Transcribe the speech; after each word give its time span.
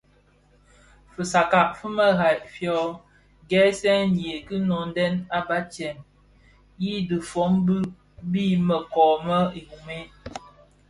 Fitsakka 1.13 1.59
fi 1.77 1.87
marai 1.97 2.37
fyo 2.53 2.77
ghësèyi 3.49 4.31
ki 4.47 4.57
noňdè 4.69 5.05
a 5.37 5.39
batsèm 5.47 5.97
i 6.89 6.91
dhifombu 7.07 7.77
bi 8.31 8.45
më 8.67 8.77
kōō 8.93 9.13
më 9.25 9.37
Jrume. 9.67 9.99